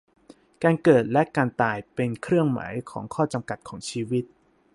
[0.63, 4.23] การเกิดและการตายเป็นเครื่องหมายของข้อจำกัดของชีวิต